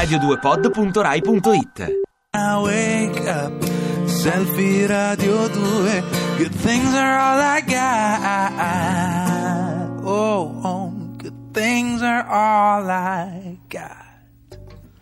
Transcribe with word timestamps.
radio2pod.rai.it 0.00 1.78
I 2.32 2.62
wake 2.62 3.20
up, 3.26 3.52
selfie 4.08 4.88
radio 4.88 5.48
2, 5.48 6.38
good 6.38 6.54
things 6.54 6.94
are 6.94 7.18
all 7.18 7.38
I 7.38 7.60
got. 7.60 8.52
Oh, 10.02 10.62
oh, 10.64 10.90
good 11.18 11.52
things 11.52 12.00
are 12.02 12.24
all 12.26 12.88
I 12.88 13.58
got. 13.68 13.99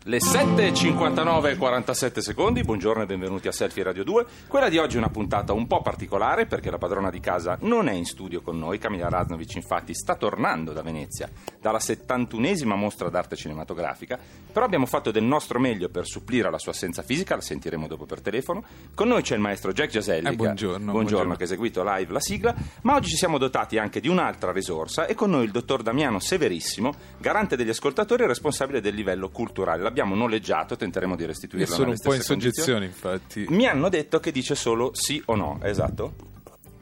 Le 0.08 0.20
7.59 0.20 1.50
e 1.50 1.56
47 1.58 2.22
secondi, 2.22 2.62
buongiorno 2.62 3.02
e 3.02 3.06
benvenuti 3.06 3.46
a 3.46 3.52
Selfie 3.52 3.82
Radio 3.82 4.04
2. 4.04 4.24
Quella 4.48 4.70
di 4.70 4.78
oggi 4.78 4.94
è 4.94 4.98
una 4.98 5.10
puntata 5.10 5.52
un 5.52 5.66
po' 5.66 5.82
particolare 5.82 6.46
perché 6.46 6.70
la 6.70 6.78
padrona 6.78 7.10
di 7.10 7.20
casa 7.20 7.58
non 7.60 7.88
è 7.88 7.92
in 7.92 8.06
studio 8.06 8.40
con 8.40 8.58
noi. 8.58 8.78
Camilla 8.78 9.10
Raznovic 9.10 9.56
infatti 9.56 9.92
sta 9.92 10.14
tornando 10.14 10.72
da 10.72 10.80
Venezia 10.80 11.28
dalla 11.60 11.76
71esima 11.76 12.74
mostra 12.74 13.10
d'arte 13.10 13.36
cinematografica, 13.36 14.18
però 14.50 14.64
abbiamo 14.64 14.86
fatto 14.86 15.10
del 15.10 15.24
nostro 15.24 15.58
meglio 15.58 15.90
per 15.90 16.06
supplire 16.06 16.48
alla 16.48 16.58
sua 16.58 16.72
assenza 16.72 17.02
fisica, 17.02 17.34
la 17.34 17.42
sentiremo 17.42 17.86
dopo 17.86 18.06
per 18.06 18.22
telefono. 18.22 18.64
Con 18.94 19.08
noi 19.08 19.20
c'è 19.20 19.34
il 19.34 19.42
maestro 19.42 19.74
Jack 19.74 19.90
Giaselli, 19.90 20.28
Eh, 20.28 20.36
buongiorno, 20.36 20.90
buongiorno, 20.90 20.90
buongiorno. 20.92 21.34
che 21.34 21.42
ha 21.42 21.46
eseguito 21.46 21.82
live 21.84 22.12
la 22.14 22.20
sigla, 22.20 22.54
ma 22.80 22.94
oggi 22.94 23.10
ci 23.10 23.16
siamo 23.16 23.36
dotati 23.36 23.76
anche 23.76 24.00
di 24.00 24.08
un'altra 24.08 24.52
risorsa 24.52 25.04
e 25.04 25.14
con 25.14 25.28
noi 25.28 25.44
il 25.44 25.50
dottor 25.50 25.82
Damiano 25.82 26.18
Severissimo, 26.18 26.94
garante 27.18 27.56
degli 27.56 27.68
ascoltatori 27.68 28.22
e 28.22 28.26
responsabile 28.26 28.80
del 28.80 28.94
livello 28.94 29.28
culturale. 29.28 29.82
L'abbiamo 29.98 30.14
noleggiato, 30.14 30.76
tenteremo 30.76 31.16
di 31.16 31.26
restituirlo 31.26 31.74
sono 31.74 31.90
un 31.90 31.98
po' 32.00 32.14
in 32.14 32.20
soggezione, 32.20 32.84
infatti. 32.84 33.46
Mi 33.48 33.66
hanno 33.66 33.88
detto 33.88 34.20
che 34.20 34.30
dice 34.30 34.54
solo 34.54 34.92
sì 34.94 35.20
o 35.26 35.34
no, 35.34 35.58
esatto? 35.64 36.14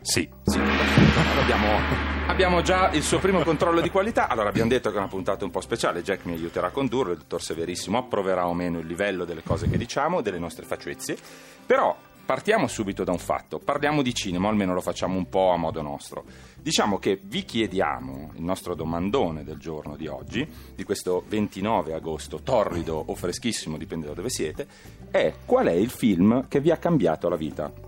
Sì, 0.02 0.28
sì. 0.42 0.58
Abbiamo, 1.40 1.66
abbiamo 2.26 2.60
già 2.60 2.90
il 2.90 3.02
suo 3.02 3.18
primo 3.18 3.42
controllo 3.42 3.80
di 3.80 3.88
qualità. 3.88 4.28
Allora, 4.28 4.50
abbiamo 4.50 4.68
detto 4.68 4.90
che 4.90 4.96
è 4.96 4.98
una 4.98 5.08
puntata 5.08 5.46
un 5.46 5.50
po' 5.50 5.62
speciale. 5.62 6.02
Jack 6.02 6.26
mi 6.26 6.34
aiuterà 6.34 6.66
a 6.66 6.70
condurlo, 6.70 7.12
il 7.12 7.18
dottor 7.18 7.42
Severissimo 7.42 7.96
approverà 7.96 8.46
o 8.46 8.52
meno 8.52 8.80
il 8.80 8.86
livello 8.86 9.24
delle 9.24 9.42
cose 9.42 9.66
che 9.66 9.78
diciamo, 9.78 10.20
delle 10.20 10.38
nostre 10.38 10.66
facezie. 10.66 11.16
Però 11.64 11.96
partiamo 12.26 12.66
subito 12.66 13.04
da 13.04 13.12
un 13.12 13.18
fatto. 13.18 13.58
Parliamo 13.58 14.02
di 14.02 14.12
cinema, 14.12 14.48
almeno 14.48 14.74
lo 14.74 14.80
facciamo 14.80 15.16
un 15.16 15.28
po' 15.28 15.52
a 15.52 15.56
modo 15.56 15.80
nostro. 15.80 16.24
Diciamo 16.60 16.98
che 16.98 17.18
vi 17.22 17.44
chiediamo 17.44 18.32
il 18.34 18.42
nostro 18.42 18.74
domandone 18.74 19.44
del 19.44 19.58
giorno 19.58 19.96
di 19.96 20.08
oggi, 20.08 20.46
di 20.74 20.82
questo 20.82 21.24
29 21.28 21.94
agosto, 21.94 22.42
torrido 22.42 23.02
o 23.06 23.14
freschissimo, 23.14 23.78
dipende 23.78 24.08
da 24.08 24.14
dove 24.14 24.28
siete, 24.28 24.66
è 25.10 25.32
qual 25.46 25.68
è 25.68 25.72
il 25.72 25.90
film 25.90 26.48
che 26.48 26.60
vi 26.60 26.72
ha 26.72 26.76
cambiato 26.76 27.28
la 27.28 27.36
vita? 27.36 27.85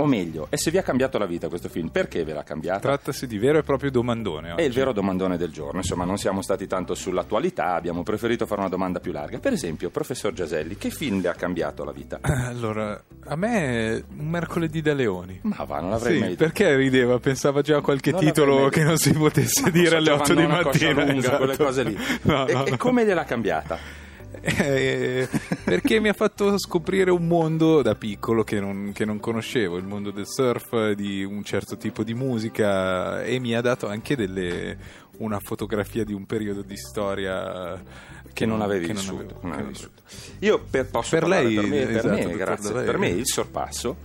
O 0.00 0.06
meglio, 0.06 0.46
e 0.50 0.56
se 0.56 0.70
vi 0.70 0.78
ha 0.78 0.82
cambiato 0.82 1.18
la 1.18 1.26
vita 1.26 1.48
questo 1.48 1.68
film, 1.68 1.88
perché 1.88 2.22
ve 2.22 2.32
l'ha 2.32 2.44
cambiata? 2.44 2.78
Trattasi 2.78 3.26
di 3.26 3.36
vero 3.36 3.58
e 3.58 3.62
proprio 3.64 3.90
domandone. 3.90 4.54
È 4.54 4.60
il 4.62 4.68
oggi. 4.68 4.78
vero 4.78 4.92
domandone 4.92 5.36
del 5.36 5.50
giorno, 5.50 5.78
insomma 5.78 6.04
non 6.04 6.18
siamo 6.18 6.40
stati 6.40 6.68
tanto 6.68 6.94
sull'attualità, 6.94 7.74
abbiamo 7.74 8.04
preferito 8.04 8.46
fare 8.46 8.60
una 8.60 8.68
domanda 8.70 9.00
più 9.00 9.10
larga. 9.10 9.38
Per 9.40 9.52
esempio, 9.52 9.90
professor 9.90 10.32
Giaselli, 10.32 10.76
che 10.76 10.90
film 10.90 11.20
le 11.20 11.28
ha 11.28 11.34
cambiato 11.34 11.82
la 11.84 11.90
vita? 11.92 12.20
Allora, 12.48 13.02
a 13.26 13.34
me 13.36 14.04
un 14.16 14.28
mercoledì 14.28 14.80
da 14.80 14.94
leoni. 14.94 15.40
Ma 15.42 15.64
va, 15.64 15.80
non 15.80 15.90
l'avrei 15.90 16.14
Sì, 16.14 16.20
mai 16.20 16.28
detto. 16.30 16.44
perché 16.44 16.76
rideva? 16.76 17.18
Pensava 17.18 17.60
già 17.60 17.78
a 17.78 17.80
qualche 17.80 18.12
Non 18.12 18.20
titolo 18.20 18.68
che 18.68 18.84
non 18.84 18.96
si 18.98 19.12
potesse 19.12 19.62
Ma 19.62 19.70
dire 19.70 19.96
alle 19.96 20.10
8 20.12 20.34
di 20.34 20.46
mattina. 20.46 20.92
lunga, 21.04 21.18
esatto. 21.18 21.36
quelle 21.38 21.56
cose 21.56 21.82
lì. 21.82 21.96
No, 22.22 22.46
e, 22.46 22.52
no, 22.52 22.66
e 22.66 22.70
no. 22.70 22.76
come 22.76 23.04
gliel'ha 23.04 23.24
cambiata? 23.24 24.06
Eh, 24.40 25.28
perché 25.64 26.00
mi 26.00 26.08
ha 26.08 26.12
fatto 26.12 26.58
scoprire 26.58 27.10
un 27.10 27.26
mondo 27.26 27.82
da 27.82 27.94
piccolo 27.94 28.44
che 28.44 28.60
non, 28.60 28.92
che 28.94 29.04
non 29.04 29.18
conoscevo, 29.18 29.76
il 29.76 29.84
mondo 29.84 30.10
del 30.10 30.26
surf, 30.26 30.90
di 30.92 31.24
un 31.24 31.42
certo 31.44 31.76
tipo 31.76 32.02
di 32.04 32.14
musica 32.14 33.22
e 33.24 33.38
mi 33.38 33.54
ha 33.54 33.60
dato 33.60 33.88
anche 33.88 34.16
delle, 34.16 34.76
una 35.18 35.40
fotografia 35.40 36.04
di 36.04 36.12
un 36.12 36.26
periodo 36.26 36.62
di 36.62 36.76
storia 36.76 37.82
Che 38.32 38.46
non 38.46 38.60
avevi 38.62 38.86
che 38.86 38.92
vissuto. 38.92 39.38
avevo- 39.42 39.62
non. 39.62 39.72
Io 40.40 40.62
per, 40.70 40.86
posso 40.86 41.10
Per 41.10 41.20
parlare 41.20 41.44
lei, 41.44 41.54
per 41.54 41.64
me, 41.66 41.78
per 41.86 41.96
esatto, 41.96 42.08
me, 42.08 42.22
dottor 42.22 42.36
grazie. 42.36 42.72
Per 42.72 42.98
me 42.98 43.08
il 43.08 43.26
sorpasso. 43.26 43.96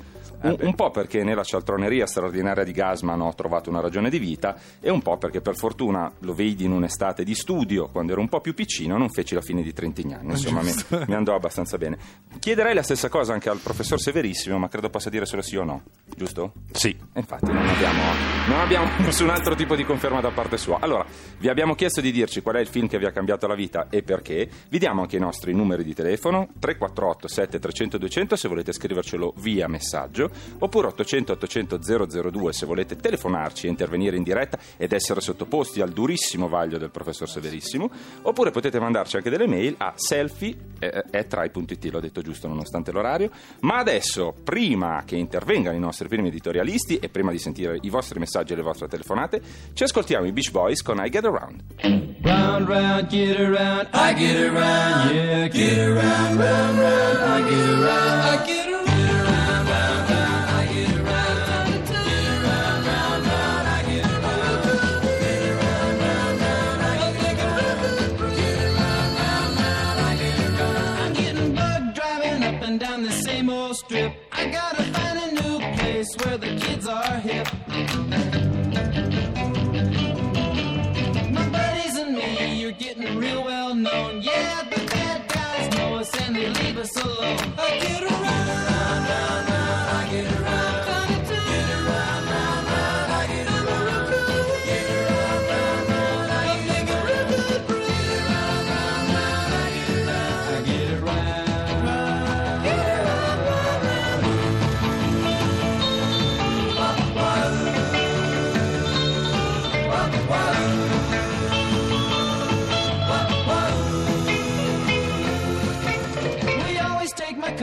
Un, 0.43 0.57
un 0.59 0.75
po' 0.75 0.91
perché 0.91 1.23
nella 1.23 1.43
cialtroneria 1.43 2.05
straordinaria 2.05 2.63
di 2.63 2.71
Gasman 2.71 3.21
ho 3.21 3.33
trovato 3.33 3.69
una 3.69 3.79
ragione 3.79 4.09
di 4.09 4.19
vita 4.19 4.57
e 4.79 4.89
un 4.89 5.01
po' 5.01 5.17
perché 5.17 5.41
per 5.41 5.55
fortuna 5.55 6.11
lo 6.19 6.33
vedi 6.33 6.65
in 6.65 6.71
un'estate 6.71 7.23
di 7.23 7.33
studio 7.33 7.87
quando 7.87 8.11
ero 8.11 8.21
un 8.21 8.27
po' 8.29 8.41
più 8.41 8.53
piccino 8.53 8.97
non 8.97 9.09
feci 9.09 9.35
la 9.35 9.41
fine 9.41 9.61
di 9.61 9.73
Trentignani 9.73 10.31
insomma 10.31 10.61
mi, 10.61 10.71
mi 11.07 11.13
andò 11.13 11.35
abbastanza 11.35 11.77
bene. 11.77 11.97
Chiederei 12.39 12.73
la 12.73 12.83
stessa 12.83 13.09
cosa 13.09 13.33
anche 13.33 13.49
al 13.49 13.59
professor 13.59 13.99
Severissimo 13.99 14.57
ma 14.57 14.67
credo 14.67 14.89
possa 14.89 15.09
dire 15.09 15.25
solo 15.25 15.41
sì 15.41 15.55
o 15.55 15.63
no 15.63 15.83
giusto? 16.15 16.51
sì. 16.71 16.89
E 16.89 17.19
infatti 17.19 17.51
non 17.51 17.65
abbiamo, 17.67 18.01
non 18.47 18.59
abbiamo 18.59 18.89
nessun 18.99 19.29
altro 19.29 19.55
tipo 19.55 19.75
di 19.75 19.83
conferma 19.85 20.19
da 20.19 20.31
parte 20.31 20.57
sua. 20.57 20.79
Allora 20.79 21.05
vi 21.39 21.47
abbiamo 21.47 21.75
chiesto 21.75 22.01
di 22.01 22.11
dirci 22.11 22.41
qual 22.41 22.55
è 22.55 22.59
il 22.59 22.67
film 22.67 22.87
che 22.87 22.97
vi 22.97 23.05
ha 23.05 23.11
cambiato 23.11 23.47
la 23.47 23.55
vita 23.55 23.87
e 23.89 24.03
perché. 24.03 24.49
Vi 24.69 24.79
diamo 24.79 25.01
anche 25.01 25.17
i 25.17 25.19
nostri 25.19 25.53
numeri 25.53 25.83
di 25.83 25.93
telefono 25.93 26.49
348 26.59 27.27
7300 27.27 27.97
200 27.97 28.35
se 28.35 28.47
volete 28.47 28.73
scrivercelo 28.73 29.33
via 29.37 29.67
messaggio 29.67 30.31
oppure 30.59 30.87
800 30.87 31.33
800 31.33 31.79
002 32.31 32.53
se 32.53 32.65
volete 32.65 32.95
telefonarci 32.95 33.67
e 33.67 33.69
intervenire 33.69 34.15
in 34.15 34.23
diretta 34.23 34.57
ed 34.77 34.91
essere 34.91 35.21
sottoposti 35.21 35.81
al 35.81 35.91
durissimo 35.91 36.47
vaglio 36.47 36.77
del 36.77 36.91
professor 36.91 37.29
Severissimo 37.29 37.89
oppure 38.23 38.51
potete 38.51 38.79
mandarci 38.79 39.17
anche 39.17 39.29
delle 39.29 39.47
mail 39.47 39.75
a 39.77 39.93
selfie 39.95 40.55
eh, 40.79 41.25
rai.it 41.29 41.85
l'ho 41.85 41.99
detto 41.99 42.21
giusto 42.21 42.47
nonostante 42.47 42.91
l'orario. 42.91 43.29
Ma 43.61 43.77
adesso 43.77 44.33
prima 44.43 45.03
che 45.05 45.15
intervengano 45.15 45.75
i 45.75 45.79
nostri 45.79 46.07
primi 46.07 46.27
editorialisti 46.29 46.97
e 46.97 47.09
prima 47.09 47.31
di 47.31 47.39
sentire 47.39 47.77
i 47.81 47.89
vostri 47.89 48.19
messaggi 48.19 48.53
e 48.53 48.55
le 48.55 48.61
vostre 48.61 48.87
telefonate 48.87 49.41
ci 49.73 49.83
ascoltiamo 49.83 50.25
i 50.25 50.31
Beach 50.31 50.51
Boys 50.51 50.81
con 50.81 51.03
I 51.03 51.09
Get 51.09 51.25
Around. 51.25 51.61
Round, 52.21 52.67
round, 52.67 53.07
get 53.07 53.39
around, 53.39 53.89
I 53.93 54.13
get 54.13 54.39
around, 54.39 55.11
yeah, 55.13 55.47
get 55.47 55.77
around, 55.77 56.39
round, 56.39 56.79
round, 56.79 57.19
I 57.19 57.49
get 57.49 57.69
around, 57.69 58.23
I 58.23 58.45
get 58.45 58.47
around, 58.47 58.62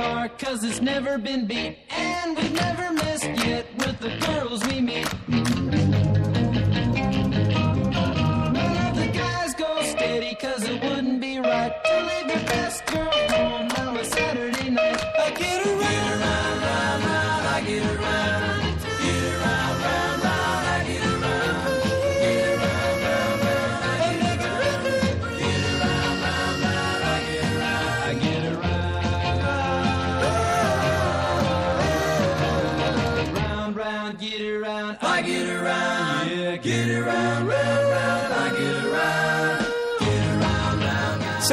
car 0.01 0.29
cause 0.31 0.65
it's 0.65 0.81
never 0.81 1.19
been 1.19 1.47
beat. 1.47 1.77
And 1.91 2.37
we've 2.37 2.53
never 2.53 2.93
missed 2.93 3.33
yet 3.47 3.67
with 3.77 3.99
the 4.01 4.13
girls 4.27 4.61
we 4.69 4.81
meet. 4.81 5.09
None 8.57 8.77
of 8.87 8.93
the 8.97 9.11
guys 9.23 9.55
go 9.55 9.83
steady 9.83 10.35
cause 10.37 10.63
it 10.65 10.83
wouldn't 10.83 11.21
be 11.21 11.39
right 11.39 11.73
To 11.85 11.95
leave 12.09 12.29
your 12.35 12.45
best 12.55 12.87
girl 12.87 13.13
home 13.35 13.70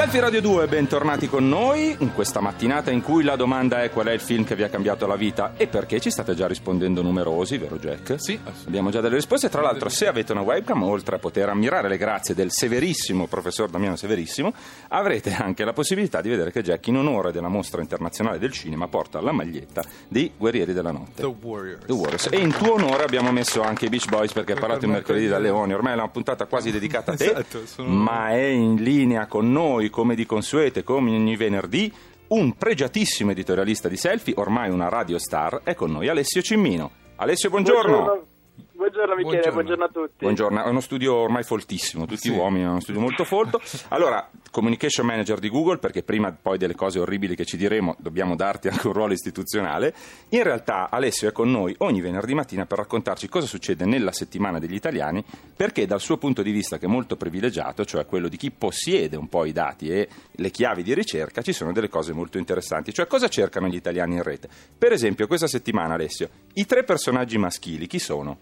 Selfie 0.08 0.24
Radio 0.24 0.42
2, 0.42 0.68
bentornati 0.68 1.28
con 1.28 1.50
noi 1.50 1.94
in 2.00 2.14
questa 2.14 2.40
mattinata 2.40 2.92
in 2.92 3.02
cui 3.02 3.26
la 3.26 3.36
domanda 3.36 3.84
è 3.84 3.90
qual 3.90 4.08
è 4.08 4.14
il 4.14 4.22
film 4.22 4.46
che 4.46 4.56
vi 4.56 4.64
ha 4.64 4.70
cambiato 4.70 5.06
la 5.06 5.18
vita 5.18 5.52
e 5.58 5.68
perché 5.68 6.00
ci 6.00 6.10
state 6.10 6.34
già 6.34 6.48
rispondendo 6.48 7.02
numerosi, 7.02 7.58
vero 7.58 7.78
Jack? 7.78 8.16
Sì, 8.18 8.40
Abbiamo 8.66 8.90
già 8.90 9.02
delle 9.02 9.16
risposte, 9.16 9.50
tra 9.50 9.62
l'altro 9.62 9.90
se 9.90 10.08
avete 10.08 10.32
una 10.32 10.44
webcam, 10.44 10.82
oltre 10.84 11.18
a 11.18 11.20
poter 11.20 11.50
ammirare 11.50 11.90
le 11.90 11.98
grazie 11.98 12.34
del 12.34 12.52
severissimo 12.54 13.28
professor 13.28 13.70
Damiano 13.70 13.98
Severissimo, 13.98 14.54
avrete 14.88 15.34
anche 15.34 15.66
la 15.66 15.74
possibilità 15.74 16.22
di 16.22 16.30
vedere 16.30 16.52
che 16.52 16.62
Jack 16.64 16.88
in 16.88 16.96
onore 16.96 17.34
della 17.34 17.50
mostra 17.50 17.82
internazionale 17.82 18.40
del 18.40 18.54
cinema 18.54 18.88
porta 18.88 19.20
la 19.20 19.34
maglietta 19.34 19.84
dei 20.08 20.32
Guerrieri 20.38 20.72
della 20.72 20.92
Notte. 20.92 21.22
The 21.22 21.36
Warriors. 21.42 21.86
The 21.86 21.92
Warriors. 21.92 22.30
E 22.32 22.38
in 22.38 22.54
tuo 22.54 22.76
onore 22.76 23.04
abbiamo 23.04 23.34
messo 23.34 23.62
anche 23.62 23.88
i 23.88 23.90
Beach 23.90 24.08
Boys 24.08 24.32
perché 24.32 24.54
hai 24.54 24.60
parlato 24.60 24.86
il 24.86 24.92
mercoledì 24.92 25.28
da 25.28 25.38
Leone, 25.38 25.74
ormai 25.74 25.92
è 25.92 25.96
una 25.96 26.08
puntata 26.08 26.46
quasi 26.46 26.72
dedicata 26.72 27.12
a 27.12 27.16
te, 27.18 27.26
Esatto, 27.26 27.66
sono- 27.66 27.90
ma 27.90 28.30
è 28.30 28.46
in 28.46 28.76
linea 28.76 29.26
con 29.26 29.52
noi 29.52 29.96
come 29.98 30.14
di 30.14 30.28
consuete, 30.28 30.84
come 30.84 31.10
ogni 31.10 31.36
venerdì. 31.36 31.92
Un 32.28 32.54
pregiatissimo 32.54 33.32
editorialista 33.32 33.90
di 33.90 33.98
selfie, 33.98 34.36
ormai 34.38 34.70
una 34.70 34.90
radio 34.90 35.18
star, 35.18 35.62
è 35.64 35.74
con 35.74 35.90
noi 35.90 36.08
Alessio 36.08 36.44
Cimmino. 36.44 36.92
Alessio, 37.16 37.50
buongiorno. 37.50 37.98
Buongiorno 37.98 38.37
Michele, 38.78 39.22
Buongiorno. 39.24 39.52
buongiorno, 39.54 39.84
a 39.84 39.90
tutti. 39.90 40.14
Buongiorno, 40.20 40.64
è 40.64 40.68
uno 40.70 40.80
studio 40.82 41.16
ormai 41.16 41.44
foltissimo, 41.44 42.06
tutti 42.06 42.30
Sì. 42.30 42.30
uomini, 42.30 42.64
è 42.64 42.68
uno 42.68 42.80
studio 42.80 43.02
molto 43.02 43.24
folto. 43.24 43.60
Allora, 43.90 44.30
communication 44.52 45.06
manager 45.06 45.40
di 45.40 45.50
Google, 45.50 45.78
perché 45.80 46.04
prima 46.04 46.32
poi 46.32 46.58
delle 46.60 46.76
cose 46.76 47.00
orribili 47.00 47.36
che 47.36 47.44
ci 47.44 47.58
diremo 47.58 47.96
dobbiamo 48.00 48.36
darti 48.36 48.68
anche 48.68 48.86
un 48.88 48.94
ruolo 48.94 49.14
istituzionale. 49.14 49.94
In 50.30 50.44
realtà 50.44 50.90
Alessio 50.92 51.28
è 51.28 51.32
con 51.32 51.50
noi 51.50 51.74
ogni 51.80 52.02
venerdì 52.02 52.36
mattina 52.36 52.66
per 52.68 52.78
raccontarci 52.78 53.28
cosa 53.28 53.48
succede 53.48 53.86
nella 53.86 54.12
settimana 54.12 54.60
degli 54.60 54.76
italiani, 54.76 55.24
perché 55.56 55.88
dal 55.88 56.00
suo 56.00 56.18
punto 56.18 56.44
di 56.44 56.52
vista 56.52 56.78
che 56.78 56.86
è 56.86 56.90
molto 56.90 57.16
privilegiato, 57.18 57.84
cioè 57.84 58.06
quello 58.06 58.28
di 58.28 58.38
chi 58.38 58.52
possiede 58.52 59.18
un 59.18 59.28
po' 59.28 59.46
i 59.46 59.54
dati 59.54 59.90
e 59.90 60.08
le 60.32 60.52
chiavi 60.52 60.84
di 60.84 60.94
ricerca, 60.94 61.42
ci 61.42 61.52
sono 61.52 61.72
delle 61.74 61.90
cose 61.90 62.14
molto 62.14 62.38
interessanti. 62.38 62.94
Cioè 62.94 63.08
cosa 63.08 63.28
cercano 63.28 63.68
gli 63.68 63.76
italiani 63.76 64.16
in 64.16 64.24
rete? 64.24 64.48
Per 64.78 64.92
esempio, 64.92 65.26
questa 65.26 65.48
settimana 65.48 65.96
Alessio, 65.96 66.30
i 66.54 66.66
tre 66.66 66.84
personaggi 66.84 67.38
maschili 67.40 67.88
chi 67.88 67.98
sono? 68.00 68.38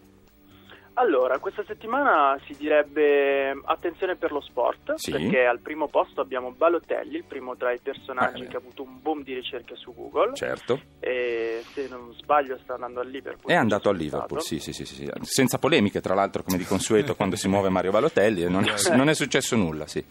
Allora, 0.97 1.39
questa 1.39 1.63
settimana 1.67 2.39
si 2.45 2.55
direbbe 2.57 3.51
attenzione 3.65 4.15
per 4.15 4.31
lo 4.31 4.39
sport, 4.39 4.93
Sì. 4.95 5.11
perché 5.11 5.45
al 5.45 5.59
primo 5.59 5.87
posto 5.89 6.21
abbiamo 6.21 6.51
Balotelli, 6.51 7.17
il 7.17 7.25
primo 7.25 7.57
tra 7.57 7.73
i 7.73 7.79
personaggi 7.79 8.43
Eh. 8.43 8.47
che 8.47 8.55
ha 8.55 8.59
avuto 8.59 8.81
un 8.83 9.01
boom 9.01 9.21
di 9.23 9.33
ricerche 9.33 9.75
su 9.75 9.93
Google. 9.93 10.33
Certo. 10.35 10.79
E 11.01 11.61
se 11.73 11.87
non 11.89 12.13
sbaglio 12.13 12.57
sta 12.63 12.75
andando 12.75 13.01
al 13.01 13.09
Liverpool. 13.09 13.51
È 13.51 13.55
andato 13.55 13.89
a 13.89 13.93
Liverpool, 13.93 14.39
stato. 14.39 14.61
sì, 14.61 14.71
sì, 14.71 14.85
sì, 14.85 14.85
sì, 14.85 15.11
senza 15.23 15.57
polemiche 15.59 15.99
tra 15.99 16.13
l'altro 16.13 16.43
come 16.43 16.57
di 16.57 16.63
consueto 16.63 17.13
quando 17.17 17.35
si 17.35 17.49
muove 17.49 17.67
Mario 17.67 17.91
Balotelli, 17.91 18.49
non 18.49 18.63
è, 18.63 18.95
non 18.95 19.09
è 19.09 19.13
successo 19.13 19.57
nulla, 19.57 19.87
sì. 19.87 20.03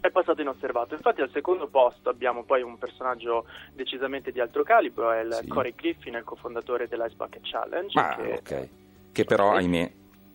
È 0.00 0.10
passato 0.10 0.40
inosservato. 0.40 0.94
Infatti 0.94 1.20
al 1.20 1.30
secondo 1.30 1.68
posto 1.68 2.08
abbiamo 2.08 2.42
poi 2.42 2.62
un 2.62 2.78
personaggio 2.78 3.44
decisamente 3.74 4.32
di 4.32 4.40
altro 4.40 4.64
calibro, 4.64 5.12
è 5.12 5.20
il 5.20 5.34
Sì. 5.42 5.46
Corey 5.46 5.72
Griffin, 5.76 6.14
il 6.14 6.24
cofondatore 6.24 6.88
dell'Ice 6.88 7.14
Bucket 7.14 7.42
Challenge. 7.44 7.92
Ma 7.94 8.16
che 8.16 8.32
ok, 8.32 8.68
che 9.12 9.24
però 9.24 9.52
ahimè 9.52 9.92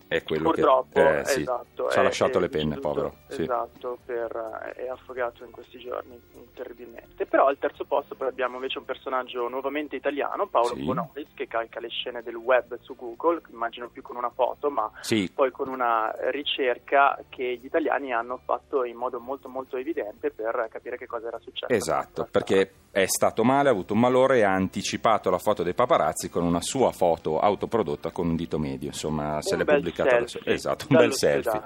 è 0.07 0.24
quello 0.24 0.52
Purtroppo, 0.52 1.00
che 1.00 1.19
eh, 1.19 1.25
sì, 1.25 1.42
esatto, 1.42 1.90
ci 1.90 1.98
ha 2.00 2.02
lasciato 2.04 2.38
è 2.38 2.42
le 2.42 2.50
penne, 2.50 2.78
povero. 2.80 3.16
Sì. 3.28 3.42
Esatto, 3.42 3.98
per- 4.06 4.74
è 4.75 4.88
affogato 4.88 5.44
in 5.44 5.52
questi 5.52 5.80
giorni 5.80 6.22
terribilmente. 6.54 7.25
Però 7.25 7.48
al 7.48 7.57
terzo 7.57 7.86
posto 7.86 8.16
poi 8.16 8.28
abbiamo 8.28 8.56
invece 8.56 8.78
un 8.78 8.86
personaggio 8.86 9.48
nuovamente 9.48 9.96
italiano, 9.96 10.48
Paolo 10.48 10.75
Sì. 10.75 10.84
Bonolis, 10.84 11.28
che 11.34 11.48
calca 11.48 11.80
le 11.80 11.90
scene 11.90 12.22
del 12.22 12.36
web 12.36 12.78
su 12.81 12.96
Google, 12.96 13.42
immagino 13.52 13.90
più 13.90 14.02
con 14.02 14.16
una 14.16 14.30
foto, 14.30 14.69
ma 14.69 14.90
Sì, 15.02 15.30
poi 15.34 15.52
con 15.52 15.68
una 15.69 16.13
ricerca 16.30 17.18
che 17.30 17.57
gli 17.60 17.66
italiani 17.66 18.13
hanno 18.13 18.40
fatto 18.46 18.84
in 18.84 18.96
modo 18.96 19.19
molto 19.19 19.50
molto 19.50 19.78
evidente 19.78 20.31
per 20.31 20.68
capire 20.69 20.98
che 20.98 21.07
cosa 21.07 21.28
era 21.28 21.40
successo. 21.40 21.74
esatto, 21.74 22.28
perché 22.30 22.72
è 22.95 23.07
stato 23.07 23.44
male, 23.44 23.68
ha 23.68 23.74
avuto 23.74 23.94
un 23.94 24.00
malore 24.00 24.38
e 24.38 24.44
ha 24.44 24.53
anticipato 24.53 25.30
la 25.30 25.38
foto 25.38 25.63
dei 25.63 25.74
paparazzi 25.74 26.30
con 26.30 26.44
una 26.45 26.62
sua 26.62 26.94
foto 26.94 27.39
autoprodotta 27.39 28.09
con 28.12 28.30
un 28.30 28.38
dito 28.38 28.57
medio, 28.57 28.88
insomma 28.88 29.42
se 29.42 29.56
Un 29.56 29.59
l'è 29.59 29.65
pubblicata 29.65 30.15
adesso. 30.15 30.39
Esatto, 30.45 30.86
un 30.88 30.95
bel 30.95 31.13
selfie. 31.13 31.62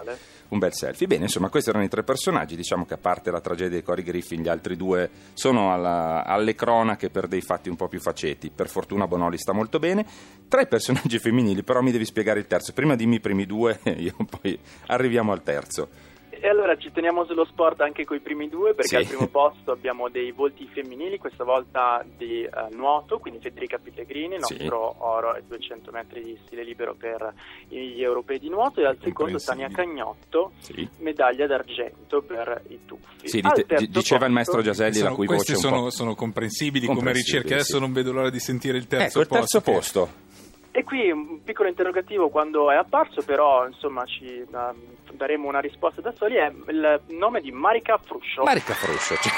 Un 0.47 0.57
bel 0.57 0.73
selfie. 0.73 1.05
Bene, 1.05 1.25
insomma, 1.25 1.49
questi 1.49 1.69
erano 1.69 1.85
i 1.85 1.87
tre 1.87 2.01
personaggi. 2.01 2.55
Diciamo 2.55 2.83
che 2.83 2.95
a 2.95 2.97
parte 2.97 3.29
la 3.29 3.41
tragedia 3.41 3.77
di 3.77 3.83
Cory 3.83 4.01
Griffin, 4.01 4.41
gli 4.41 4.47
altri 4.47 4.75
due 4.75 5.07
sono 5.33 5.71
alla- 5.71 6.25
alle 6.25 6.55
cronache 6.55 7.11
per 7.11 7.27
dei 7.27 7.41
fatti 7.41 7.69
un 7.69 7.75
po' 7.75 7.87
più 7.87 7.99
faceti. 7.99 8.49
Per 8.49 8.67
fortuna 8.67 9.05
Bonoli 9.05 9.37
sta 9.37 9.53
molto 9.53 9.77
bene. 9.77 10.03
Tra 10.47 10.61
i 10.61 10.67
personaggi 10.67 11.19
femminili, 11.21 11.61
però, 11.61 11.81
mi 11.81 11.91
devi 11.91 12.05
spiegare 12.05 12.39
il 12.39 12.47
terzo. 12.47 12.73
Prima 12.73 12.95
dimmi 12.95 13.17
i 13.17 13.19
primi 13.19 13.45
due, 13.45 13.79
io 13.97 14.15
poi 14.27 14.57
arriviamo 14.87 15.31
al 15.31 15.43
terzo. 15.43 16.07
E 16.41 16.47
allora 16.47 16.77
ci 16.77 16.91
teniamo 16.91 17.25
sullo 17.25 17.43
sport 17.45 17.81
anche 17.81 18.05
con 18.05 18.15
i 18.15 18.21
primi 18.21 18.47
due 18.47 18.73
perché 18.73 18.87
Sì. 18.87 18.95
al 18.95 19.05
primo 19.07 19.27
posto 19.27 19.71
abbiamo 19.71 20.07
dei 20.09 20.31
volti 20.31 20.65
femminili, 20.71 21.17
questa 21.17 21.43
volta 21.43 22.03
di 22.17 22.43
eh, 22.43 22.49
nuoto, 22.75 23.19
quindi 23.19 23.39
Federica 23.41 23.77
Pellegrini, 23.77 24.37
Sì. 24.41 24.55
nostro 24.57 24.95
oro 24.99 25.35
e 25.35 25.43
200 25.47 25.91
metri 25.91 26.23
di 26.23 26.39
stile 26.45 26.63
libero 26.63 26.95
per 26.95 27.33
gli 27.67 28.01
europei 28.01 28.39
di 28.39 28.49
nuoto 28.49 28.79
e 28.79 28.85
al 28.85 28.97
secondo 29.03 29.37
Tania. 29.37 29.67
Cagnotto, 29.69 30.53
Sì. 30.59 30.87
medaglia 30.99 31.45
d'argento 31.45 32.21
per 32.21 32.61
i 32.69 32.79
tuffi. 32.85 33.27
Sì, 33.27 33.41
dite- 33.41 33.87
diceva 33.87 33.89
il 33.89 33.97
posto- 33.97 34.29
maestro 34.31 34.61
Giaselli, 34.61 34.97
la 34.99 35.03
Sono- 35.03 35.15
cui 35.15 35.25
questi 35.27 35.53
voce 35.53 35.67
sono, 35.67 35.89
sono 35.89 36.15
comprensibili, 36.15 36.85
come 36.85 36.97
Comprensibili, 36.97 37.37
ricerche. 37.41 37.53
Adesso 37.55 37.75
sì. 37.75 37.79
non 37.81 37.91
vedo 37.93 38.11
l'ora 38.13 38.29
di 38.29 38.39
sentire 38.39 38.77
il 38.77 38.87
terzo 38.87 39.19
Ecco, 39.21 39.33
il 39.35 39.39
terzo 39.41 39.61
posto. 39.61 39.71
che- 39.71 40.09
posto. 40.09 40.27
E 40.79 40.83
qui 40.85 41.11
un 41.11 41.43
piccolo 41.43 41.67
interrogativo 41.67 42.29
quando 42.29 42.71
è 42.71 42.75
apparso, 42.75 43.21
però 43.21 43.67
insomma 43.67 44.05
ci 44.05 44.23
eh, 44.25 44.47
daremo 45.11 45.45
una 45.45 45.59
risposta 45.59 45.99
da 45.99 46.13
soli, 46.15 46.35
è 46.35 46.49
il 46.69 47.01
nome 47.07 47.41
di 47.41 47.51
Marica 47.51 47.99
Fruscio. 48.01 48.43
Marica 48.43 48.73
Fruscio. 48.75 49.15
cioè. 49.15 49.33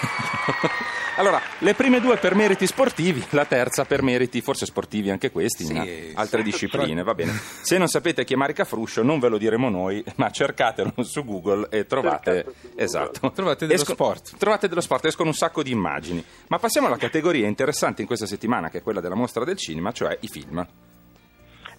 allora, 1.18 1.42
le 1.58 1.74
prime 1.74 2.00
due 2.00 2.18
per 2.18 2.36
meriti 2.36 2.68
sportivi, 2.68 3.26
la 3.32 3.46
terza 3.46 3.86
per 3.86 4.04
meriti 4.04 4.40
forse 4.42 4.68
sportivi 4.68 5.10
anche 5.10 5.32
questi, 5.32 5.64
Sì, 5.64 5.76
in 5.76 5.82
sì. 5.82 6.12
altre 6.14 6.44
discipline, 6.44 7.02
va 7.02 7.16
bene. 7.16 7.32
Se 7.64 7.80
non 7.80 7.88
sapete 7.88 8.24
chi 8.24 8.34
è 8.34 8.38
Marica 8.38 8.64
Fruscio, 8.64 9.02
non 9.02 9.18
ve 9.18 9.30
lo 9.30 9.40
diremo 9.40 9.68
noi, 9.70 10.04
ma 10.18 10.30
cercatelo 10.30 10.94
su 11.02 11.26
Google 11.26 11.70
e 11.72 11.88
trovate 11.88 12.44
Google. 12.44 12.84
esatto. 12.84 13.32
Trovate 13.32 13.66
dello 13.66 13.84
sport. 13.84 14.38
Trovate 14.38 14.68
dello 14.68 14.82
sport, 14.82 15.06
escono 15.06 15.30
un 15.30 15.36
sacco 15.36 15.64
di 15.64 15.72
immagini. 15.72 16.24
Ma 16.50 16.60
passiamo 16.60 16.86
alla 16.86 16.98
categoria 16.98 17.48
interessante 17.48 18.02
in 18.02 18.08
questa 18.08 18.28
settimana, 18.28 18.70
che 18.70 18.78
è 18.78 18.82
quella 18.84 19.00
della 19.02 19.16
mostra 19.16 19.44
del 19.44 19.58
cinema, 19.58 19.92
cioè 19.92 20.16
i 20.22 20.28
film. 20.28 20.68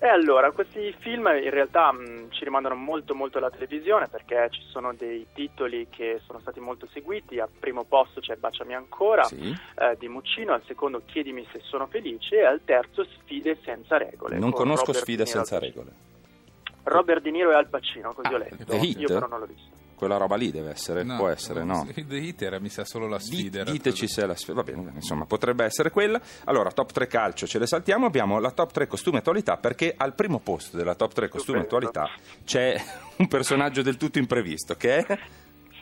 E 0.02 0.08
allora, 0.08 0.50
questi 0.50 0.92
film 0.98 1.28
in 1.28 1.50
realtà 1.50 1.92
mh, 1.92 2.30
ci 2.30 2.42
rimandano 2.42 2.74
molto 2.74 3.14
molto 3.14 3.38
alla 3.38 3.50
televisione 3.50 4.08
perché 4.08 4.48
ci 4.50 4.60
sono 4.68 4.92
dei 4.94 5.24
titoli 5.32 5.86
che 5.90 6.20
sono 6.26 6.40
stati 6.40 6.58
molto 6.58 6.88
seguiti. 6.92 7.38
Al 7.38 7.48
primo 7.56 7.84
posto 7.84 8.18
c'è 8.18 8.34
Baciami 8.34 8.74
ancora 8.74 9.22
Sì. 9.22 9.56
eh, 9.78 9.96
di 10.00 10.08
Muccino, 10.08 10.54
al 10.54 10.62
secondo 10.66 11.02
Chiedimi 11.06 11.46
se 11.52 11.60
sono 11.62 11.86
felice 11.86 12.38
e 12.38 12.44
al 12.44 12.62
terzo 12.64 13.04
Sfide 13.04 13.58
senza 13.62 13.96
regole. 13.96 14.38
Non 14.38 14.50
con 14.50 14.62
conosco 14.62 14.86
Robert 14.86 15.06
Niro 15.06 15.24
senza 15.24 15.58
regole. 15.60 15.90
Robert 16.82 17.22
De 17.22 17.30
Niro 17.30 17.52
e 17.52 17.54
Al 17.54 17.68
Pacino, 17.68 18.12
così 18.12 18.32
Ah, 18.32 18.34
ho 18.34 18.38
letto. 18.38 18.74
Io 18.74 19.06
però 19.06 19.28
non 19.28 19.38
l'ho 19.38 19.46
visto. 19.46 19.70
Quella 20.02 20.16
roba 20.16 20.34
lì 20.34 20.50
deve 20.50 20.72
essere, 20.72 21.04
può 21.04 21.28
essere, 21.28 21.62
no? 21.62 21.86
The 21.94 22.16
Hit 22.16 22.42
era, 22.42 22.58
mi 22.58 22.68
sa, 22.68 22.84
solo 22.84 23.06
la 23.06 23.18
Di- 23.18 23.22
sfida. 23.22 23.60
era 23.60 23.70
diteci 23.70 24.08
se 24.08 24.22
è 24.24 24.26
la 24.26 24.34
sfida. 24.34 24.54
Va 24.54 24.64
bene, 24.64 24.90
insomma, 24.96 25.26
potrebbe 25.26 25.64
essere 25.64 25.90
quella. 25.92 26.20
Allora, 26.46 26.72
top 26.72 26.90
3 26.90 27.06
calcio 27.06 27.46
ce 27.46 27.60
le 27.60 27.68
saltiamo. 27.68 28.04
Abbiamo 28.06 28.40
la 28.40 28.50
top 28.50 28.72
3 28.72 28.88
costume 28.88 29.18
e 29.18 29.20
attualità 29.20 29.58
perché 29.58 29.94
al 29.96 30.14
primo 30.14 30.40
posto 30.40 30.76
della 30.76 30.96
top 30.96 31.12
3 31.12 31.28
costume 31.28 31.58
e 31.58 31.60
Stupendo. 31.66 31.88
attualità 31.88 32.20
c'è 32.44 32.82
un 33.18 33.28
personaggio 33.28 33.82
del 33.82 33.96
tutto 33.96 34.18
imprevisto 34.18 34.74
che 34.74 34.96
è 34.96 35.18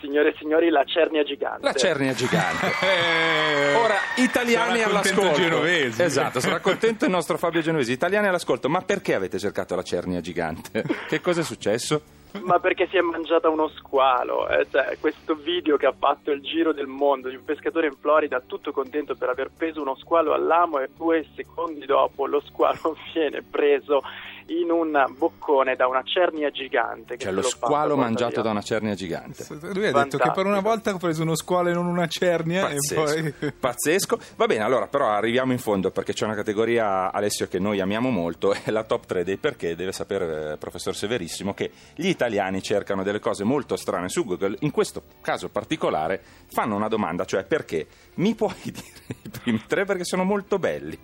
Signore 0.02 0.30
e 0.30 0.34
signori, 0.38 0.68
la 0.68 0.84
cernia 0.84 1.22
gigante. 1.22 1.60
la 1.62 1.72
Cernia 1.72 2.12
Gigante. 2.12 2.72
Eh, 2.84 3.74
Ora, 3.74 3.96
italiani 4.16 4.78
sarà 4.80 4.90
all'ascolto. 4.90 5.40
Genovesi. 5.40 6.02
Esatto, 6.02 6.40
sarà 6.40 6.58
contento 6.60 7.04
il 7.06 7.10
nostro 7.10 7.38
Fabio 7.38 7.60
Genovesi. 7.62 7.92
Italiani 7.92 8.26
all'ascolto, 8.26 8.68
ma 8.68 8.80
perché 8.82 9.14
avete 9.14 9.38
cercato 9.38 9.74
la 9.76 9.82
Cernia 9.82 10.20
Gigante? 10.20 10.84
Che 11.08 11.20
cosa 11.22 11.40
è 11.40 11.44
successo? 11.44 12.02
Ma 12.42 12.60
perché 12.60 12.87
si 12.88 12.96
è 12.96 13.00
mangiata 13.00 13.49
uno 13.49 13.68
squalo? 13.68 14.49
eh, 14.49 14.66
cioè, 14.70 14.96
questo 15.00 15.34
video 15.34 15.76
che 15.76 15.87
ha 15.87 15.94
fatto 15.96 16.30
il 16.30 16.40
giro 16.40 16.72
del 16.72 16.87
mondo 16.87 17.28
di 17.28 17.34
un 17.34 17.44
pescatore 17.44 17.88
in 17.88 17.96
Florida 17.99 18.40
tutto 18.40 18.70
contento 18.72 19.16
per 19.16 19.28
aver 19.28 19.50
preso 19.56 19.80
uno 19.80 19.96
squalo 19.96 20.32
all'amo 20.32 20.78
e 20.78 20.90
due 20.96 21.26
secondi 21.34 21.87
dopo 21.87 22.26
lo 22.26 22.40
squalo 22.40 22.96
viene 23.12 23.42
preso 23.42 24.02
in 24.47 24.70
un 24.70 25.04
boccone 25.16 25.76
da 25.76 25.87
una 25.87 26.02
cernia 26.02 26.50
gigante. 26.50 27.16
Che 27.16 27.25
Cioè, 27.25 27.32
lo 27.32 27.42
squalo 27.42 27.97
mangiato 27.97 28.35
via. 28.35 28.42
da 28.42 28.50
una 28.50 28.62
Cernia 28.62 28.94
Gigante. 28.94 29.47
Lui 29.73 29.87
ha 29.87 29.92
detto 29.92 30.18
che 30.18 30.30
per 30.32 30.47
una 30.47 30.61
Fantastico. 30.61 30.61
volta 30.62 30.90
ha 30.90 30.97
preso 30.99 31.23
uno 31.23 31.35
squalo 31.37 31.68
e 31.68 31.73
non 31.73 31.87
una 31.87 32.06
cernia 32.06 32.62
Pazzesco, 32.66 33.12
e 33.12 33.32
poi... 33.32 33.52
pazzesco. 33.52 34.18
Va 34.37 34.47
bene, 34.47 34.62
allora 34.64 34.87
però 34.87 35.09
arriviamo 35.09 35.52
in 35.52 35.59
fondo 35.59 35.90
perché 35.90 36.12
c'è 36.12 36.25
una 36.25 36.35
categoria, 36.35 37.12
Alessio, 37.12 37.49
che 37.49 37.59
noi 37.59 37.80
amiamo 37.80 38.11
molto, 38.11 38.52
è 38.64 38.70
la 38.70 38.85
top 38.85 39.06
3 39.06 39.25
dei 39.25 39.37
perché, 39.37 39.75
deve 39.76 39.92
sapere, 39.92 40.52
eh, 40.52 40.56
professor 40.56 40.94
Severissimo, 40.94 41.54
che 41.54 41.70
gli 41.94 42.09
italiani 42.09 42.62
cercano 42.62 43.02
delle 43.02 43.18
cose 43.20 43.44
molto 43.44 43.76
strane 43.76 44.09
su 44.09 44.25
Google, 44.25 44.56
in 44.61 44.70
questo 44.70 45.02
caso 45.20 45.49
particolare 45.49 46.20
fanno 46.50 46.76
una 46.76 46.88
domanda, 46.88 47.25
cioè 47.25 47.44
perché? 47.44 47.87
Mi 48.14 48.35
puoi 48.35 48.54
dire 48.64 48.85
i 49.23 49.28
primi 49.42 49.62
tre 49.66 49.85
perché 49.85 50.04
sono 50.04 50.25
molto 50.25 50.59
belli? 50.59 50.99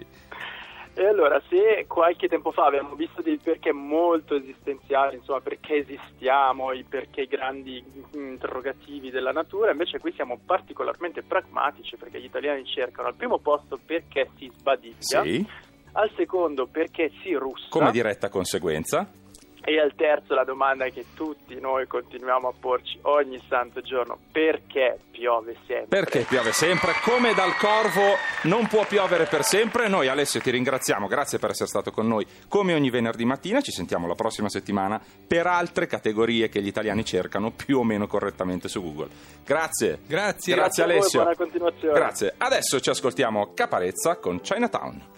E 0.99 1.05
allora, 1.05 1.39
se 1.51 1.85
qualche 1.87 2.27
tempo 2.27 2.53
fa 2.53 2.65
abbiamo 2.65 2.95
visto 2.95 3.21
dei 3.21 3.37
perché 3.37 3.71
molto 3.71 4.35
esistenziali, 4.35 5.17
insomma, 5.17 5.41
perché 5.41 5.75
esistiamo, 5.75 6.73
i 6.73 6.85
perché 6.85 7.21
i 7.21 7.27
grandi 7.27 7.85
interrogativi 8.15 9.11
della 9.11 9.31
natura, 9.31 9.73
invece 9.73 9.99
qui 9.99 10.13
siamo 10.13 10.41
particolarmente 10.43 11.23
pragmatici 11.23 11.97
perché 11.97 12.19
gli 12.19 12.25
italiani 12.25 12.65
cercano 12.65 13.09
al 13.09 13.15
primo 13.15 13.39
posto 13.39 13.79
perché 13.85 14.31
si 14.39 14.51
sbadiglia, 14.57 15.23
Sì, 15.23 15.47
al 15.93 16.11
secondo 16.17 16.67
perché 16.67 17.13
si 17.23 17.35
russa 17.35 17.67
come 17.69 17.91
diretta 17.91 18.31
conseguenza. 18.31 19.07
E 19.67 19.81
al 19.81 19.95
terzo 19.97 20.33
la 20.33 20.45
domanda 20.45 20.89
che 20.91 21.07
tutti 21.15 21.59
noi 21.59 21.89
continuiamo 21.89 22.47
a 22.47 22.53
porci 22.59 23.01
ogni 23.03 23.43
santo 23.49 23.81
giorno, 23.81 24.17
perché 24.31 24.97
piove 25.11 25.57
sempre? 25.67 25.87
Perché 25.89 26.21
piove 26.21 26.53
sempre, 26.53 26.93
come 27.03 27.35
dal 27.35 27.57
corvo 27.57 28.15
non 28.43 28.69
può 28.69 28.87
piovere 28.87 29.25
per 29.25 29.43
sempre. 29.43 29.89
Noi 29.89 30.07
Alessio 30.07 30.41
ti 30.41 30.51
ringraziamo, 30.51 31.09
grazie 31.09 31.41
per 31.41 31.51
essere 31.51 31.69
stato 31.69 31.91
con 31.91 32.07
noi 32.07 32.25
come 32.49 32.75
ogni 32.75 32.91
venerdì 32.91 33.25
mattina. 33.25 33.61
Ci 33.61 33.73
sentiamo 33.73 34.07
la 34.07 34.15
prossima 34.15 34.49
settimana 34.49 35.01
per 35.27 35.49
altre 35.49 35.89
categorie 35.89 36.49
che 36.49 36.63
gli 36.63 36.69
italiani 36.69 37.05
cercano 37.05 37.51
più 37.51 37.81
o 37.81 37.83
meno 37.83 38.07
correttamente 38.07 38.69
su 38.69 38.81
Google. 38.81 39.09
Grazie. 39.45 39.99
Grazie. 40.07 40.55
Grazie 40.55 40.83
a 40.85 40.87
voi, 40.87 40.95
Alessio. 40.95 41.21
buona 41.23 41.37
continuazione. 41.37 41.99
Grazie. 41.99 42.35
Adesso 42.39 42.79
ci 42.79 42.91
ascoltiamo 42.91 43.53
Caparezza 43.53 44.17
con 44.19 44.41
Chinatown. 44.41 45.16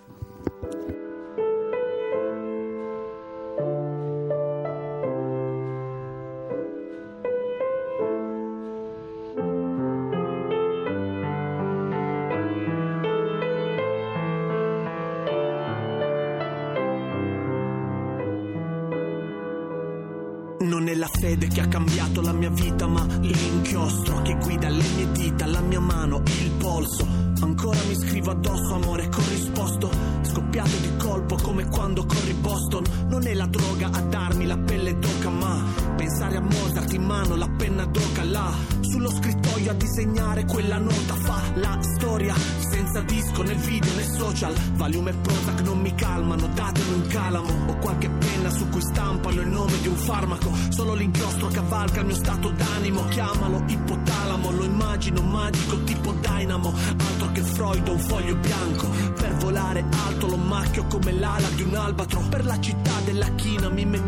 Non 20.88 20.96
è 20.96 21.00
la 21.00 21.10
fede 21.20 21.48
che 21.48 21.60
ha 21.60 21.68
cambiato 21.68 22.22
la 22.22 22.32
mia 22.32 22.48
vita, 22.48 22.86
ma 22.86 23.04
l'inchiostro 23.20 24.22
che 24.22 24.34
guida 24.36 24.70
le 24.70 24.82
mie 24.96 25.12
dita, 25.12 25.44
la 25.44 25.60
mia 25.60 25.80
mano, 25.80 26.22
il 26.24 26.50
polso. 26.52 27.06
Ancora 27.42 27.78
mi 27.86 27.94
scrivo 27.94 28.30
addosso, 28.30 28.72
amore 28.72 29.06
corrisposto. 29.10 29.90
Scoppiato 30.22 30.76
di 30.80 30.96
colpo 30.96 31.36
come 31.42 31.68
quando 31.68 32.06
corri 32.06 32.32
Boston. 32.32 32.84
Non 33.08 33.26
è 33.26 33.34
la 33.34 33.44
droga 33.44 33.90
a 33.92 34.00
darmi 34.00 34.46
la 34.46 34.56
pelle 34.56 34.98
d'oca, 34.98 35.28
ma 35.28 35.62
pensare 35.98 36.36
a 36.36 36.40
Mozart 36.40 36.92
in 36.92 37.02
mano, 37.02 37.34
la 37.34 37.48
penna 37.48 37.84
d'oca 37.84 38.22
là. 38.22 38.54
Sullo 38.80 39.10
scrittoio 39.10 39.72
a 39.72 39.74
disegnare 39.74 40.44
quella 40.44 40.78
nota 40.78 41.14
fa 41.14 41.42
la 41.54 41.76
storia. 41.82 42.34
Senza 42.70 43.00
disco 43.00 43.42
né 43.42 43.54
video 43.54 43.92
né 43.96 44.04
social. 44.04 44.54
Valium 44.74 45.08
e 45.08 45.12
Prozac 45.14 45.60
non 45.62 45.80
mi 45.80 45.92
calmano, 45.96 46.46
datemi 46.54 46.92
un 46.94 47.06
calamo. 47.08 47.52
O 47.66 47.76
qualche 47.78 48.08
penna 48.08 48.48
su 48.48 48.68
cui 48.68 48.80
stampano 48.80 49.40
il 49.40 49.48
nome 49.48 49.80
di 49.80 49.88
un 49.88 49.96
farmaco. 49.96 50.52
Solo 50.68 50.94
l'inchiostro 50.94 51.48
cavalca 51.48 52.00
il 52.00 52.06
mio 52.06 52.14
stato 52.14 52.48
d'animo. 52.50 53.04
Chiamalo 53.08 53.64
ipotalamo, 53.66 54.50
lo 54.52 54.64
immagino 54.64 55.20
magico 55.22 55.82
tipo 55.82 56.12
dynamo. 56.12 56.72
Altro 56.96 57.32
che 57.32 57.42
Freud 57.42 57.88
o 57.88 57.92
un 57.92 57.98
foglio 57.98 58.36
bianco. 58.36 58.88
Per 59.18 59.34
volare 59.38 59.84
alto 60.06 60.28
lo 60.28 60.36
macchio 60.36 60.86
come 60.86 61.12
l'ala 61.12 61.48
di 61.56 61.62
un 61.62 61.74
albatro. 61.74 62.20
Per 62.30 62.44
la 62.44 62.58
città 62.60 62.92
della 63.04 63.34
china 63.34 63.68
mi 63.68 63.84
metto 63.84 64.07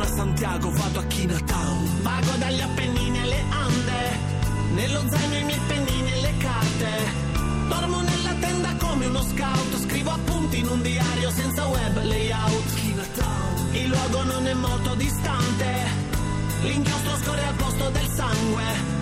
Non 0.00 0.08
a 0.08 0.14
Santiago, 0.14 0.70
vado 0.70 0.98
a 0.98 1.04
Chinatown. 1.04 2.00
Vago 2.00 2.30
dagli 2.38 2.60
Appennini 2.62 3.20
alle 3.20 3.44
Ande. 3.50 4.18
Nello 4.72 5.02
zaino 5.10 5.36
i 5.36 5.44
miei 5.44 5.60
pennini 5.66 6.12
e 6.12 6.20
le 6.22 6.36
carte. 6.38 6.88
Dormo 7.68 8.00
nella 8.00 8.32
tenda 8.40 8.74
come 8.78 9.04
uno 9.04 9.22
scout. 9.22 9.78
Scrivo 9.78 10.10
appunti 10.12 10.60
in 10.60 10.68
un 10.68 10.80
diario 10.80 11.30
senza 11.30 11.66
web 11.66 12.02
layout. 12.02 12.74
Chinatown. 12.76 13.74
Il 13.74 13.88
luogo 13.88 14.22
non 14.22 14.46
è 14.46 14.54
molto 14.54 14.94
distante. 14.94 15.66
L'inchiostro 16.62 17.16
scorre 17.18 17.44
al 17.44 17.54
posto 17.56 17.90
del 17.90 18.08
sangue. 18.08 18.99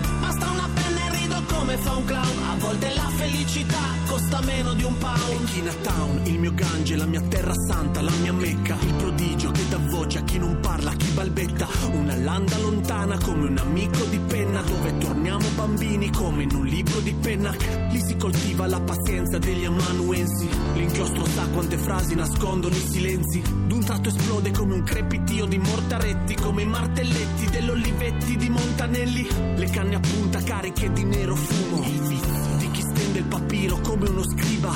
Come 1.59 1.77
fa 1.77 1.97
un 1.97 2.05
clown. 2.05 2.43
A 2.51 2.57
volte 2.59 2.95
la 2.95 3.09
felicità 3.17 3.83
costa 4.07 4.41
meno 4.43 4.75
di 4.75 4.85
un 4.85 4.97
pound. 4.99 5.45
Chinatown, 5.45 6.21
il 6.25 6.39
mio 6.39 6.55
gange, 6.55 6.97
la 6.97 7.07
mia 7.07 7.21
terra 7.23 7.55
santa, 7.55 8.01
la 8.01 8.13
mia 8.21 8.33
mecca. 8.33 8.77
Il 8.81 8.95
prodigio 8.95 9.51
che 9.51 9.69
dà 9.69 9.79
voce 9.79 10.19
a 10.19 10.23
chi 10.23 10.39
non 10.39 10.59
parla, 10.61 10.91
a 10.91 10.95
chi 10.95 11.11
balbetta. 11.11 11.67
Una 11.93 12.17
landa 12.17 12.57
lontana 12.59 13.19
come 13.19 13.49
un 13.49 13.59
amico 13.59 14.05
di 14.05 14.19
penna. 14.19 14.63
Dove 14.63 14.99
torniamo 14.99 15.49
bambini 15.57 16.11
come 16.11 16.45
in 16.45 16.55
un 16.55 16.65
libro 16.65 17.01
di 17.01 17.13
penna. 17.15 17.53
Lì 17.91 18.01
si 18.01 18.17
coltiva 18.17 18.67
la 18.67 18.81
pazienza 18.81 19.39
degli 19.39 19.65
amanuensi. 19.65 20.49
L'inchiostro 20.75 21.27
sa 21.27 21.47
quante 21.49 21.77
frasi 21.77 22.15
nascondono 22.15 22.75
i 22.75 22.87
silenzi. 22.89 23.43
D'un 23.67 23.85
tratto 23.85 24.09
esplode 24.09 24.53
come 24.53 24.75
un 24.75 24.85
crepitio 24.85 25.47
di 25.47 25.59
mortaretti. 25.59 26.35
Come 26.35 26.63
i 26.63 26.67
martelletti 26.67 27.51
dell'Olivetti 27.51 28.37
di 28.37 28.49
Montanelli. 28.49 29.57
Le 29.57 29.71
canne 29.71 29.97
a 29.97 30.01
punta 30.01 30.41
cariche 30.43 30.93
di 30.93 31.05
nero 31.05 31.35
fumo. 31.49 31.83
Di 32.59 32.71
chi 32.71 32.81
stende 32.81 33.19
il 33.19 33.25
papiro 33.25 33.81
come 33.81 34.09
uno 34.09 34.23
scriba. 34.23 34.75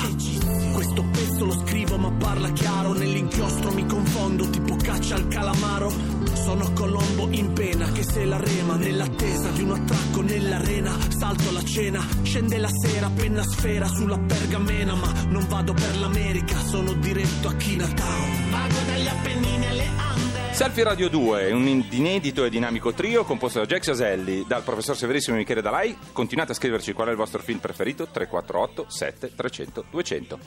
Questo 0.73 1.03
pezzo 1.11 1.45
lo 1.45 1.53
scrivo 1.65 1.97
ma 1.97 2.11
parla 2.11 2.51
chiaro. 2.51 2.93
Nell'inchiostro 2.93 3.71
mi 3.73 3.85
confondo 3.85 4.49
tipo 4.49 4.75
caccia 4.75 5.15
al 5.15 5.27
calamaro. 5.27 5.91
Sono 6.33 6.71
Colombo 6.73 7.27
in 7.31 7.53
pena 7.53 7.89
che 7.91 8.03
se 8.03 8.25
la 8.25 8.37
rema 8.37 8.75
nell'attesa 8.75 9.49
di 9.51 9.61
un 9.61 9.71
attracco 9.71 10.21
nell'arena. 10.21 10.97
Salto 11.09 11.51
la 11.51 11.63
cena, 11.63 12.05
scende 12.23 12.57
la 12.57 12.69
sera, 12.69 13.09
penna 13.09 13.43
sfera 13.43 13.87
sulla 13.87 14.17
pergamena. 14.19 14.93
Ma 14.95 15.11
non 15.29 15.45
vado 15.47 15.73
per 15.73 15.97
l'America, 15.97 16.57
sono 16.65 16.91
diretto 16.93 17.47
a 17.47 17.53
Chinatown. 17.53 18.49
Vago 18.49 18.79
dagli 18.85 19.07
Appennini 19.07 19.67
alle 19.67 19.87
Ande. 19.97 20.32
Selfie 20.53 20.83
Radio 20.83 21.09
2 21.09 21.47
è 21.47 21.51
un 21.51 21.65
inedito 21.89 22.45
e 22.45 22.49
dinamico 22.51 22.93
trio 22.93 23.23
composto 23.23 23.57
da 23.57 23.65
Jack 23.65 23.87
Aselli, 23.87 24.45
dal 24.47 24.61
professor 24.61 24.95
Severissimo 24.95 25.35
Michele 25.35 25.63
Dalai. 25.63 25.97
Continuate 26.11 26.51
a 26.51 26.55
scriverci 26.55 26.93
qual 26.93 27.07
è 27.07 27.11
il 27.11 27.17
vostro 27.17 27.41
film 27.41 27.57
preferito 27.57 28.07
348 28.07 28.85
7 28.87 29.33
300 29.35 29.85
200. 29.89 30.39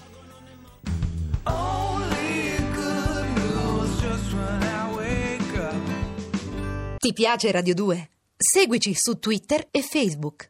Only 1.43 2.57
good 2.73 3.27
news 3.35 4.01
just 4.01 4.33
when 4.33 4.63
I 4.63 4.95
wake 4.95 5.59
up. 5.59 6.99
Ti 6.99 7.13
piace 7.13 7.51
Radio 7.51 7.75
2? 7.75 8.11
Seguici 8.37 8.95
su 8.95 9.19
Twitter 9.19 9.67
e 9.73 9.83
Facebook. 9.83 10.45